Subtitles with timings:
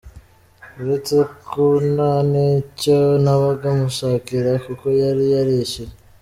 [0.81, 1.15] Uretse
[1.51, 1.63] ko
[1.93, 5.93] nta n’icyo nabaga mushakira kuko yari yarishyuye.